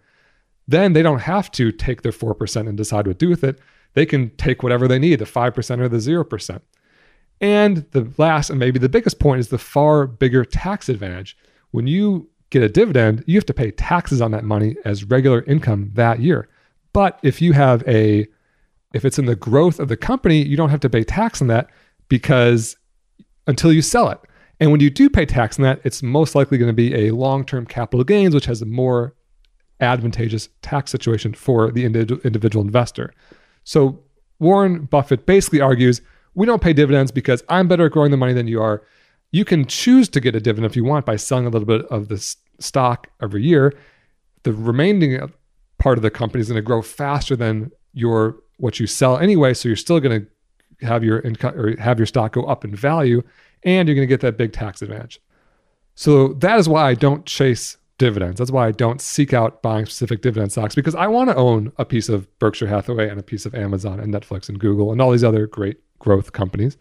Then 0.66 0.94
they 0.94 1.02
don't 1.02 1.20
have 1.20 1.52
to 1.52 1.70
take 1.70 2.02
their 2.02 2.12
4% 2.12 2.68
and 2.68 2.76
decide 2.76 3.06
what 3.06 3.18
to 3.18 3.26
do 3.26 3.28
with 3.28 3.44
it. 3.44 3.60
They 3.92 4.06
can 4.06 4.30
take 4.36 4.62
whatever 4.62 4.88
they 4.88 4.98
need, 4.98 5.20
the 5.20 5.26
5% 5.26 5.80
or 5.80 5.88
the 5.88 5.98
0%. 5.98 6.60
And 7.40 7.86
the 7.92 8.10
last 8.16 8.48
and 8.48 8.58
maybe 8.58 8.78
the 8.78 8.88
biggest 8.88 9.20
point 9.20 9.40
is 9.40 9.48
the 9.48 9.58
far 9.58 10.06
bigger 10.06 10.44
tax 10.44 10.88
advantage. 10.88 11.36
When 11.70 11.86
you 11.86 12.28
get 12.48 12.62
a 12.62 12.68
dividend, 12.68 13.22
you 13.26 13.36
have 13.36 13.46
to 13.46 13.54
pay 13.54 13.70
taxes 13.70 14.22
on 14.22 14.30
that 14.30 14.44
money 14.44 14.76
as 14.86 15.04
regular 15.04 15.42
income 15.42 15.90
that 15.94 16.20
year. 16.20 16.48
But 16.94 17.20
if 17.22 17.42
you 17.42 17.52
have 17.52 17.86
a 17.86 18.26
if 18.94 19.04
it's 19.04 19.18
in 19.18 19.26
the 19.26 19.36
growth 19.36 19.78
of 19.78 19.88
the 19.88 19.96
company, 19.96 20.42
you 20.42 20.56
don't 20.56 20.70
have 20.70 20.80
to 20.80 20.88
pay 20.88 21.04
tax 21.04 21.42
on 21.42 21.48
that 21.48 21.68
because 22.08 22.76
until 23.46 23.72
you 23.72 23.82
sell 23.82 24.08
it. 24.10 24.18
And 24.58 24.70
when 24.70 24.80
you 24.80 24.90
do 24.90 25.10
pay 25.10 25.26
tax 25.26 25.58
on 25.58 25.64
that, 25.64 25.80
it's 25.84 26.02
most 26.02 26.34
likely 26.34 26.56
going 26.58 26.70
to 26.70 26.72
be 26.72 27.06
a 27.06 27.10
long-term 27.10 27.66
capital 27.66 28.04
gains, 28.04 28.34
which 28.34 28.46
has 28.46 28.62
a 28.62 28.66
more 28.66 29.14
advantageous 29.80 30.48
tax 30.62 30.90
situation 30.90 31.34
for 31.34 31.70
the 31.70 31.84
individual 31.84 32.64
investor. 32.64 33.12
So 33.64 34.02
Warren 34.38 34.84
Buffett 34.84 35.26
basically 35.26 35.60
argues 35.60 36.00
we 36.34 36.46
don't 36.46 36.62
pay 36.62 36.72
dividends 36.72 37.10
because 37.10 37.42
I'm 37.48 37.68
better 37.68 37.86
at 37.86 37.92
growing 37.92 38.10
the 38.10 38.16
money 38.16 38.32
than 38.32 38.48
you 38.48 38.62
are. 38.62 38.82
You 39.32 39.44
can 39.44 39.66
choose 39.66 40.08
to 40.10 40.20
get 40.20 40.34
a 40.34 40.40
dividend 40.40 40.70
if 40.70 40.76
you 40.76 40.84
want 40.84 41.04
by 41.04 41.16
selling 41.16 41.46
a 41.46 41.50
little 41.50 41.66
bit 41.66 41.84
of 41.86 42.08
the 42.08 42.18
stock 42.58 43.08
every 43.22 43.42
year. 43.42 43.74
The 44.44 44.52
remaining 44.52 45.18
part 45.78 45.98
of 45.98 46.02
the 46.02 46.10
company 46.10 46.40
is 46.40 46.48
going 46.48 46.56
to 46.56 46.62
grow 46.62 46.80
faster 46.80 47.36
than 47.36 47.70
your 47.92 48.36
what 48.58 48.80
you 48.80 48.86
sell 48.86 49.18
anyway, 49.18 49.52
so 49.52 49.68
you're 49.68 49.76
still 49.76 50.00
going 50.00 50.22
to 50.22 50.26
have 50.82 51.04
your 51.04 51.20
income 51.20 51.54
or 51.54 51.76
have 51.80 51.98
your 51.98 52.06
stock 52.06 52.32
go 52.32 52.44
up 52.44 52.64
in 52.64 52.74
value, 52.74 53.22
and 53.62 53.88
you're 53.88 53.94
going 53.94 54.06
to 54.06 54.12
get 54.12 54.20
that 54.20 54.36
big 54.36 54.52
tax 54.52 54.82
advantage. 54.82 55.20
So 55.94 56.34
that 56.34 56.58
is 56.58 56.68
why 56.68 56.88
I 56.88 56.94
don't 56.94 57.24
chase 57.24 57.76
dividends. 57.98 58.38
That's 58.38 58.50
why 58.50 58.66
I 58.66 58.72
don't 58.72 59.00
seek 59.00 59.32
out 59.32 59.62
buying 59.62 59.86
specific 59.86 60.20
dividend 60.20 60.52
stocks 60.52 60.74
because 60.74 60.94
I 60.94 61.06
want 61.06 61.30
to 61.30 61.36
own 61.36 61.72
a 61.78 61.84
piece 61.84 62.08
of 62.08 62.26
Berkshire 62.38 62.66
Hathaway 62.66 63.08
and 63.08 63.18
a 63.18 63.22
piece 63.22 63.46
of 63.46 63.54
Amazon 63.54 64.00
and 64.00 64.12
Netflix 64.12 64.48
and 64.48 64.58
Google 64.58 64.92
and 64.92 65.00
all 65.00 65.10
these 65.10 65.24
other 65.24 65.46
great 65.46 65.78
growth 65.98 66.32
companies. 66.32 66.76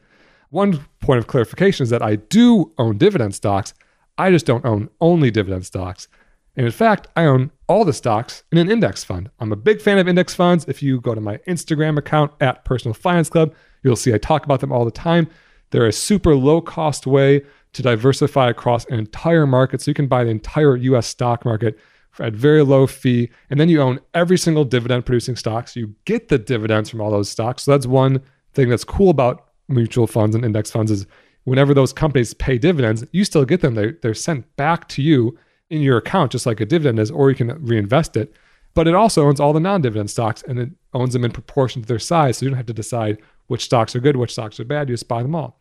One 0.49 0.85
point 0.99 1.19
of 1.19 1.27
clarification 1.27 1.83
is 1.83 1.89
that 1.89 2.01
I 2.01 2.17
do 2.17 2.73
own 2.77 2.97
dividend 2.97 3.35
stocks. 3.35 3.73
I 4.17 4.31
just 4.31 4.45
don't 4.45 4.65
own 4.65 4.89
only 5.01 5.31
dividend 5.31 5.65
stocks. 5.65 6.07
And 6.57 6.65
in 6.65 6.71
fact, 6.71 7.07
I 7.15 7.25
own 7.25 7.51
all 7.67 7.83
the 7.83 7.93
stocks 7.93 8.43
in 8.51 8.57
an 8.57 8.71
index 8.71 9.03
fund. 9.03 9.29
I'm 9.39 9.51
a 9.51 9.57
big 9.57 9.81
fan 9.81 9.97
of 9.97 10.07
index 10.07 10.33
funds. 10.33 10.65
If 10.67 10.81
you 10.81 11.01
go 11.01 11.13
to 11.13 11.21
my 11.21 11.37
Instagram 11.47 11.97
account 11.97 12.31
at 12.39 12.63
Personal 12.63 12.93
Finance 12.93 13.29
Club, 13.29 13.53
you'll 13.85 13.95
see 13.95 14.13
I 14.13 14.17
talk 14.17 14.43
about 14.43 14.59
them 14.59 14.71
all 14.71 14.83
the 14.83 14.91
time. 14.91 15.29
They're 15.69 15.85
a 15.85 15.93
super 15.93 16.35
low 16.35 16.59
cost 16.59 17.05
way 17.05 17.43
to 17.73 17.81
diversify 17.81 18.49
across 18.49 18.85
an 18.85 18.97
entire 18.97 19.45
market. 19.45 19.81
So 19.81 19.91
you 19.91 19.95
can 19.95 20.07
buy 20.07 20.23
the 20.23 20.31
entire 20.31 20.75
US 20.75 21.07
stock 21.07 21.45
market 21.45 21.77
at 22.19 22.33
very 22.33 22.63
low 22.63 22.87
fee. 22.87 23.29
And 23.49 23.59
then 23.59 23.69
you 23.69 23.81
own 23.81 23.99
every 24.13 24.37
single 24.37 24.65
dividend 24.65 25.05
producing 25.05 25.35
stock. 25.35 25.67
So 25.67 25.81
you 25.81 25.95
get 26.05 26.29
the 26.29 26.37
dividends 26.37 26.89
from 26.89 27.01
all 27.01 27.11
those 27.11 27.29
stocks. 27.29 27.63
So 27.63 27.71
that's 27.71 27.85
one 27.85 28.21
thing 28.53 28.69
that's 28.69 28.83
cool 28.83 29.09
about 29.09 29.49
mutual 29.67 30.07
funds 30.07 30.35
and 30.35 30.45
index 30.45 30.71
funds 30.71 30.91
is 30.91 31.05
whenever 31.43 31.73
those 31.73 31.93
companies 31.93 32.33
pay 32.33 32.57
dividends, 32.57 33.05
you 33.11 33.23
still 33.23 33.45
get 33.45 33.61
them. 33.61 33.75
They're, 33.75 33.97
they're 34.01 34.13
sent 34.13 34.55
back 34.55 34.87
to 34.89 35.01
you 35.01 35.37
in 35.69 35.81
your 35.81 35.97
account, 35.97 36.31
just 36.31 36.45
like 36.45 36.59
a 36.59 36.65
dividend 36.65 36.99
is, 36.99 37.11
or 37.11 37.29
you 37.29 37.35
can 37.35 37.63
reinvest 37.63 38.17
it. 38.17 38.33
But 38.73 38.87
it 38.87 38.95
also 38.95 39.25
owns 39.25 39.39
all 39.39 39.53
the 39.53 39.59
non 39.59 39.81
dividend 39.81 40.09
stocks 40.09 40.43
and 40.47 40.59
it 40.59 40.69
owns 40.93 41.13
them 41.13 41.23
in 41.23 41.31
proportion 41.31 41.81
to 41.81 41.87
their 41.87 41.99
size. 41.99 42.37
So 42.37 42.45
you 42.45 42.49
don't 42.49 42.57
have 42.57 42.65
to 42.67 42.73
decide 42.73 43.19
which 43.47 43.65
stocks 43.65 43.95
are 43.95 43.99
good, 43.99 44.15
which 44.15 44.31
stocks 44.31 44.59
are 44.59 44.65
bad. 44.65 44.89
You 44.89 44.93
just 44.93 45.07
buy 45.07 45.21
them 45.21 45.35
all. 45.35 45.59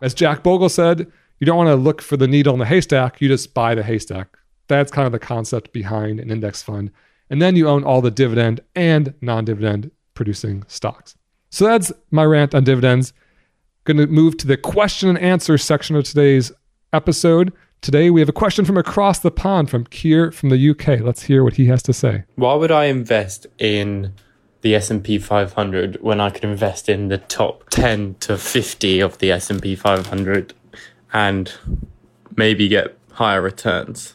As 0.00 0.14
Jack 0.14 0.42
Bogle 0.42 0.68
said, 0.68 1.10
you 1.38 1.46
don't 1.46 1.56
want 1.56 1.68
to 1.68 1.76
look 1.76 2.00
for 2.00 2.16
the 2.16 2.28
needle 2.28 2.52
in 2.52 2.58
the 2.60 2.66
haystack. 2.66 3.20
You 3.20 3.28
just 3.28 3.54
buy 3.54 3.74
the 3.74 3.82
haystack. 3.82 4.36
That's 4.68 4.90
kind 4.90 5.06
of 5.06 5.12
the 5.12 5.18
concept 5.18 5.72
behind 5.72 6.20
an 6.20 6.30
index 6.30 6.62
fund. 6.62 6.90
And 7.30 7.40
then 7.40 7.56
you 7.56 7.68
own 7.68 7.84
all 7.84 8.00
the 8.00 8.10
dividend 8.10 8.60
and 8.74 9.14
non 9.20 9.44
dividend 9.44 9.90
producing 10.14 10.64
stocks. 10.68 11.16
So 11.50 11.64
that's 11.66 11.92
my 12.10 12.24
rant 12.24 12.54
on 12.54 12.64
dividends. 12.64 13.12
Going 13.84 13.98
to 13.98 14.06
move 14.06 14.36
to 14.38 14.46
the 14.46 14.56
question 14.56 15.10
and 15.10 15.18
answer 15.18 15.58
section 15.58 15.96
of 15.96 16.04
today's 16.04 16.52
episode. 16.92 17.52
Today 17.82 18.08
we 18.08 18.20
have 18.20 18.30
a 18.30 18.32
question 18.32 18.64
from 18.64 18.78
across 18.78 19.18
the 19.18 19.30
pond 19.30 19.68
from 19.68 19.84
Kier 19.84 20.32
from 20.32 20.48
the 20.48 20.70
UK. 20.70 21.00
Let's 21.00 21.24
hear 21.24 21.44
what 21.44 21.54
he 21.54 21.66
has 21.66 21.82
to 21.82 21.92
say. 21.92 22.24
Why 22.36 22.54
would 22.54 22.70
I 22.70 22.86
invest 22.86 23.46
in 23.58 24.14
the 24.64 24.74
S&P 24.74 25.18
500 25.18 25.98
when 26.00 26.22
I 26.22 26.30
could 26.30 26.42
invest 26.42 26.88
in 26.88 27.08
the 27.08 27.18
top 27.18 27.68
10 27.68 28.16
to 28.20 28.38
50 28.38 29.00
of 29.00 29.18
the 29.18 29.30
S&P 29.30 29.76
500 29.76 30.54
and 31.12 31.52
maybe 32.34 32.66
get 32.66 32.96
higher 33.12 33.42
returns? 33.42 34.14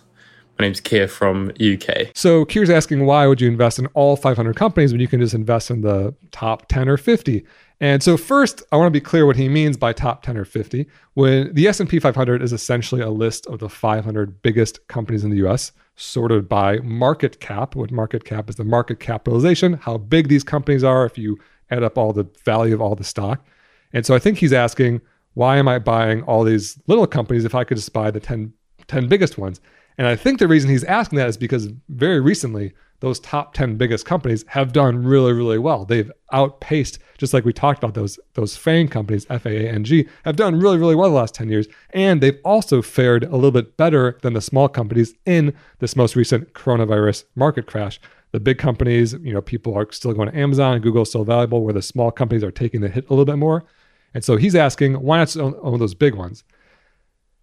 My 0.58 0.66
name's 0.66 0.82
Kier 0.82 1.08
from 1.08 1.52
UK. 1.62 2.08
So 2.16 2.46
Kier's 2.46 2.72
asking 2.72 3.06
why 3.06 3.28
would 3.28 3.40
you 3.40 3.48
invest 3.48 3.78
in 3.78 3.86
all 3.94 4.16
500 4.16 4.56
companies 4.56 4.92
when 4.92 5.00
you 5.00 5.08
can 5.08 5.22
just 5.22 5.36
invest 5.36 5.70
in 5.70 5.82
the 5.82 6.16
top 6.32 6.68
10 6.68 6.90
or 6.90 6.98
50? 6.98 7.46
And 7.82 8.04
so 8.04 8.18
first, 8.18 8.62
I 8.72 8.78
want 8.78 8.88
to 8.88 9.00
be 9.00 9.04
clear 9.04 9.26
what 9.26 9.38
he 9.38 9.48
means 9.48 9.78
by 9.78 9.94
top 9.94 10.22
10 10.24 10.36
or 10.36 10.46
50. 10.46 10.86
When 11.14 11.54
the 11.54 11.68
S&P 11.68 12.00
500 12.00 12.42
is 12.42 12.52
essentially 12.52 13.02
a 13.02 13.10
list 13.10 13.48
of 13.48 13.60
the 13.60 13.70
500 13.70 14.42
biggest 14.42 14.86
companies 14.88 15.24
in 15.24 15.30
the 15.30 15.48
US, 15.48 15.72
sorted 15.96 16.48
by 16.48 16.78
market 16.80 17.40
cap. 17.40 17.76
What 17.76 17.92
market 17.92 18.24
cap 18.24 18.50
is 18.50 18.56
the 18.56 18.64
market 18.64 19.00
capitalization, 19.00 19.74
how 19.74 19.98
big 19.98 20.28
these 20.28 20.44
companies 20.44 20.84
are 20.84 21.06
if 21.06 21.18
you 21.18 21.38
add 21.72 21.84
up 21.84 21.98
all 21.98 22.14
the 22.14 22.28
value 22.46 22.74
of 22.74 22.82
all 22.82 22.96
the 22.96 23.04
stock. 23.04 23.46
And 23.94 24.06
so 24.06 24.16
I 24.16 24.20
think 24.20 24.38
he's 24.38 24.54
asking, 24.54 25.02
why 25.34 25.58
am 25.58 25.68
I 25.68 25.80
buying 25.80 26.24
all 26.24 26.44
these 26.44 26.80
little 26.88 27.08
companies 27.08 27.46
if 27.46 27.54
I 27.56 27.64
could 27.64 27.78
just 27.78 27.94
buy 27.94 28.12
the 28.12 28.20
10, 28.20 28.54
10 28.88 29.08
biggest 29.08 29.38
ones? 29.38 29.62
And 30.00 30.08
I 30.08 30.16
think 30.16 30.40
the 30.40 30.48
reason 30.48 30.70
he's 30.70 30.86
asking 30.86 31.18
that 31.18 31.28
is 31.28 31.36
because 31.36 31.68
very 31.90 32.22
recently, 32.22 32.72
those 33.02 33.20
top 33.20 33.54
10 33.54 33.76
biggest 33.76 34.06
companies 34.06 34.46
have 34.48 34.72
done 34.72 35.04
really, 35.04 35.34
really 35.34 35.58
well. 35.58 35.84
They've 35.84 36.10
outpaced, 36.32 37.00
just 37.18 37.34
like 37.34 37.44
we 37.44 37.52
talked 37.52 37.84
about, 37.84 37.96
those, 37.96 38.18
those 38.34 38.58
FAANG 38.58 38.90
companies, 38.90 39.28
F 39.30 39.46
A 39.46 39.50
A 39.50 39.70
N 39.70 39.84
G, 39.84 40.08
have 40.24 40.38
done 40.38 40.58
really, 40.58 40.78
really 40.78 40.96
well 40.96 41.10
the 41.10 41.16
last 41.16 41.36
10 41.36 41.50
years. 41.50 41.68
And 41.90 42.22
they've 42.22 42.40
also 42.46 42.82
fared 42.82 43.26
a 43.26 43.36
little 43.36 43.52
bit 43.52 43.76
better 43.76 44.18
than 44.22 44.34
the 44.34 44.42
small 44.42 44.70
companies 44.70 45.14
in 45.26 45.54
this 45.80 45.98
most 45.98 46.16
recent 46.16 46.54
coronavirus 46.54 47.26
market 47.36 47.68
crash. 47.68 48.00
The 48.32 48.40
big 48.40 48.58
companies, 48.58 49.14
you 49.22 49.34
know, 49.34 49.42
people 49.42 49.74
are 49.76 49.92
still 49.92 50.14
going 50.14 50.32
to 50.32 50.38
Amazon 50.38 50.80
Google 50.80 51.04
still 51.04 51.26
valuable, 51.26 51.62
where 51.66 51.74
the 51.74 51.82
small 51.82 52.10
companies 52.10 52.44
are 52.44 52.52
taking 52.52 52.80
the 52.80 52.88
hit 52.88 53.06
a 53.10 53.10
little 53.10 53.26
bit 53.26 53.38
more. 53.38 53.66
And 54.14 54.24
so 54.24 54.38
he's 54.38 54.56
asking, 54.56 54.94
why 54.94 55.18
not 55.18 55.36
own 55.36 55.78
those 55.78 55.94
big 55.94 56.16
ones? 56.16 56.46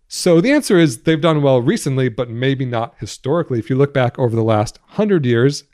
So 0.09 0.41
the 0.41 0.53
answer 0.53 0.79
is 0.79 1.03
they've 1.03 1.21
done 1.21 1.43
well 1.43 1.61
recently, 1.61 2.09
but 2.09 2.31
maybe 2.31 2.65
not 2.65 2.95
historically. 2.99 3.59
If 3.59 3.69
you 3.69 3.77
look 3.77 3.93
back 3.93 4.19
over 4.19 4.37
the 4.37 4.43
last 4.43 4.79
100 4.89 5.27
years, 5.27 5.65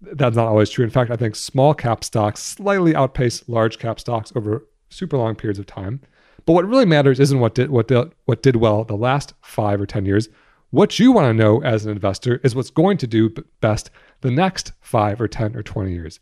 that's 0.00 0.36
not 0.36 0.48
always 0.48 0.70
true. 0.70 0.84
In 0.84 0.90
fact, 0.90 1.10
I 1.10 1.16
think 1.16 1.36
small 1.36 1.74
cap 1.74 2.02
stocks 2.02 2.42
slightly 2.42 2.94
outpace 2.94 3.46
large 3.48 3.78
cap 3.78 4.00
stocks 4.00 4.32
over 4.34 4.66
super 4.88 5.16
long 5.16 5.34
periods 5.34 5.58
of 5.58 5.66
time. 5.66 6.00
But 6.44 6.54
what 6.54 6.66
really 6.66 6.86
matters 6.86 7.20
isn't 7.20 7.38
what 7.38 7.54
did 7.54 7.70
what 7.70 7.88
did, 7.88 8.12
what 8.24 8.42
did 8.42 8.56
well 8.56 8.84
the 8.84 8.96
last 8.96 9.34
5 9.42 9.80
or 9.80 9.86
10 9.86 10.06
years. 10.06 10.28
What 10.70 10.98
you 10.98 11.12
want 11.12 11.26
to 11.26 11.34
know 11.34 11.62
as 11.62 11.84
an 11.84 11.92
investor 11.92 12.40
is 12.42 12.54
what's 12.54 12.70
going 12.70 12.96
to 12.98 13.06
do 13.06 13.32
best 13.60 13.90
the 14.22 14.30
next 14.30 14.72
5 14.80 15.20
or 15.20 15.28
10 15.28 15.54
or 15.54 15.62
20 15.62 15.92
years. 15.92 16.18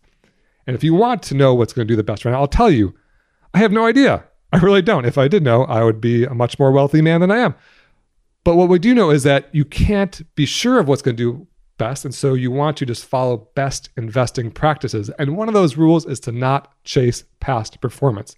And 0.66 0.74
if 0.74 0.84
you 0.84 0.92
want 0.94 1.22
to 1.24 1.34
know 1.34 1.54
what's 1.54 1.72
going 1.72 1.86
to 1.86 1.92
do 1.92 1.96
the 1.96 2.02
best 2.02 2.24
right 2.24 2.32
now, 2.32 2.40
I'll 2.40 2.48
tell 2.48 2.70
you. 2.70 2.94
I 3.54 3.58
have 3.58 3.72
no 3.72 3.86
idea. 3.86 4.24
I 4.52 4.58
really 4.58 4.82
don't. 4.82 5.04
If 5.04 5.18
I 5.18 5.28
did 5.28 5.42
know, 5.42 5.64
I 5.64 5.84
would 5.84 6.00
be 6.00 6.24
a 6.24 6.34
much 6.34 6.58
more 6.58 6.72
wealthy 6.72 7.00
man 7.00 7.20
than 7.20 7.30
I 7.30 7.38
am. 7.38 7.54
But 8.42 8.56
what 8.56 8.68
we 8.68 8.78
do 8.78 8.94
know 8.94 9.10
is 9.10 9.22
that 9.22 9.48
you 9.52 9.64
can't 9.64 10.22
be 10.34 10.46
sure 10.46 10.78
of 10.78 10.88
what's 10.88 11.02
going 11.02 11.16
to 11.16 11.22
do 11.22 11.46
best. 11.78 12.04
And 12.04 12.14
so 12.14 12.34
you 12.34 12.50
want 12.50 12.76
to 12.78 12.86
just 12.86 13.04
follow 13.04 13.48
best 13.54 13.90
investing 13.96 14.50
practices. 14.50 15.10
And 15.18 15.36
one 15.36 15.48
of 15.48 15.54
those 15.54 15.76
rules 15.76 16.04
is 16.06 16.20
to 16.20 16.32
not 16.32 16.72
chase 16.84 17.24
past 17.40 17.80
performance. 17.80 18.36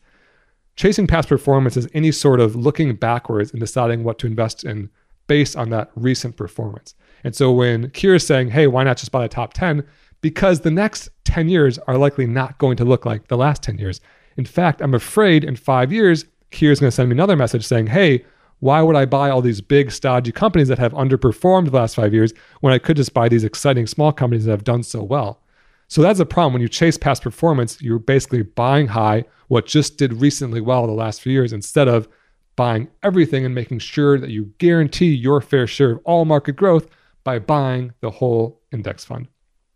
Chasing 0.77 1.07
past 1.07 1.29
performance 1.29 1.77
is 1.77 1.89
any 1.93 2.13
sort 2.13 2.41
of 2.41 2.57
looking 2.57 2.95
backwards 2.95 3.51
and 3.51 3.61
deciding 3.61 4.05
what 4.05 4.19
to 4.21 4.27
invest 4.27 4.65
in 4.65 4.91
based 5.27 5.57
on 5.57 5.71
that 5.71 5.91
recent 5.95 6.37
performance. 6.37 6.95
And 7.25 7.35
so 7.35 7.53
when 7.53 7.89
Kier 7.91 8.17
is 8.17 8.27
saying, 8.27 8.51
hey, 8.51 8.67
why 8.67 8.85
not 8.85 8.97
just 8.97 9.13
buy 9.13 9.23
the 9.23 9.29
top 9.29 9.55
10? 9.55 9.85
Because 10.21 10.61
the 10.61 10.71
next 10.71 11.11
10 11.25 11.49
years 11.49 11.79
are 11.81 11.99
likely 11.99 12.27
not 12.27 12.59
going 12.59 12.77
to 12.77 12.85
look 12.85 13.05
like 13.05 13.29
the 13.29 13.37
last 13.37 13.63
10 13.63 13.79
years. 13.79 14.01
In 14.37 14.45
fact, 14.45 14.81
I'm 14.81 14.95
afraid 14.95 15.45
in 15.45 15.57
five 15.57 15.93
years, 15.93 16.25
Kier's 16.51 16.81
going 16.81 16.91
to 16.91 16.95
send 16.95 17.09
me 17.09 17.15
another 17.15 17.37
message 17.37 17.67
saying, 17.67 17.89
hey, 17.89 18.25
why 18.61 18.81
would 18.81 18.95
I 18.95 19.07
buy 19.07 19.29
all 19.29 19.43
these 19.43 19.61
big, 19.61 19.91
stodgy 19.91 20.31
companies 20.31 20.69
that 20.69 20.79
have 20.79 20.93
underperformed 20.93 21.67
the 21.67 21.77
last 21.77 21.97
five 21.97 22.15
years 22.15 22.33
when 22.61 22.73
I 22.73 22.79
could 22.79 22.97
just 22.97 23.13
buy 23.13 23.29
these 23.29 23.43
exciting 23.43 23.87
small 23.89 24.13
companies 24.13 24.45
that 24.45 24.53
have 24.53 24.65
done 24.65 24.85
so 24.85 25.03
well? 25.03 25.41
So 25.89 26.01
that's 26.01 26.21
a 26.21 26.27
problem. 26.27 26.53
When 26.53 26.63
you 26.63 26.69
chase 26.69 26.97
past 26.97 27.23
performance, 27.23 27.83
you're 27.83 27.99
basically 27.99 28.43
buying 28.43 28.87
high 28.87 29.25
what 29.49 29.67
just 29.67 29.99
did 29.99 30.15
recently 30.15 30.61
well 30.61 30.87
the 30.87 30.93
last 30.93 31.21
few 31.21 31.33
years 31.33 31.53
instead 31.53 31.89
of 31.89 32.09
buying 32.55 32.89
everything 33.03 33.45
and 33.45 33.55
making 33.55 33.81
sure 33.81 34.19
that 34.19 34.31
you 34.31 34.53
guarantee 34.59 35.13
your 35.13 35.41
fair 35.41 35.67
share 35.67 35.91
of 35.91 36.01
all 36.05 36.25
market 36.25 36.53
growth 36.53 36.87
by 37.25 37.39
buying 37.39 37.93
the 38.01 38.11
whole 38.11 38.61
index 38.71 39.05
fund. 39.05 39.27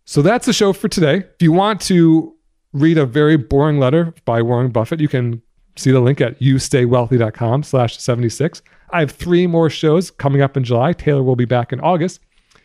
So 0.05 0.23
that's 0.23 0.47
the 0.47 0.53
show 0.53 0.73
for 0.73 0.89
today. 0.89 1.17
If 1.17 1.43
you 1.43 1.53
want 1.53 1.81
to 1.83 2.36
read 2.81 2.99
a 2.99 3.07
very 3.07 3.37
boring 3.37 3.79
letter 3.79 4.15
by 4.25 4.43
Warren 4.43 4.71
Buffett, 4.71 5.01
you 5.01 5.09
can 5.09 5.43
see 5.77 5.91
the 5.91 6.01
link 6.01 6.21
at 6.21 6.39
youstaywealthy.com 6.41 7.63
slash 7.63 7.99
76. 7.99 8.63
I 8.91 9.01
have 9.01 9.11
three 9.11 9.47
more 9.47 9.69
shows 9.69 10.11
coming 10.11 10.43
up 10.43 10.57
in 10.57 10.65
July. 10.65 10.93
Taylor 10.93 11.23
will 11.23 11.37
be 11.37 11.45
back 11.45 11.73
in 11.73 11.81
August. 11.81 12.21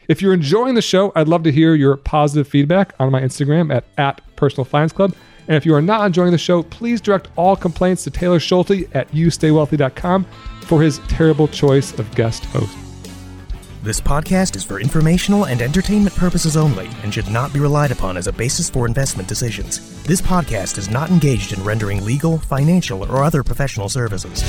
If 0.07 0.21
you're 0.21 0.33
enjoying 0.33 0.75
the 0.75 0.81
show, 0.81 1.11
I'd 1.15 1.27
love 1.27 1.43
to 1.43 1.51
hear 1.51 1.75
your 1.75 1.97
positive 1.97 2.47
feedback 2.47 2.93
on 2.99 3.11
my 3.11 3.21
Instagram 3.21 3.73
at, 3.73 3.85
at 3.97 4.21
Personal 4.35 4.65
Finance 4.65 4.93
Club. 4.93 5.13
And 5.47 5.55
if 5.55 5.65
you 5.65 5.73
are 5.73 5.81
not 5.81 6.05
enjoying 6.05 6.31
the 6.31 6.37
show, 6.37 6.63
please 6.63 7.01
direct 7.01 7.29
all 7.35 7.55
complaints 7.55 8.03
to 8.03 8.11
Taylor 8.11 8.39
Schulte 8.39 8.87
at 8.93 9.09
youstaywealthy.com 9.11 10.25
for 10.61 10.81
his 10.81 10.99
terrible 11.07 11.47
choice 11.47 11.97
of 11.97 12.13
guest 12.15 12.45
host. 12.45 12.90
This 13.83 13.99
podcast 13.99 14.55
is 14.55 14.63
for 14.63 14.79
informational 14.79 15.47
and 15.47 15.59
entertainment 15.59 16.15
purposes 16.15 16.55
only 16.55 16.87
and 17.01 17.11
should 17.11 17.31
not 17.31 17.51
be 17.51 17.59
relied 17.59 17.91
upon 17.91 18.15
as 18.15 18.27
a 18.27 18.31
basis 18.31 18.69
for 18.69 18.85
investment 18.85 19.27
decisions. 19.27 20.03
This 20.03 20.21
podcast 20.21 20.77
is 20.77 20.91
not 20.91 21.09
engaged 21.09 21.51
in 21.51 21.63
rendering 21.63 22.05
legal, 22.05 22.37
financial, 22.37 23.01
or 23.11 23.23
other 23.23 23.41
professional 23.41 23.89
services. 23.89 24.43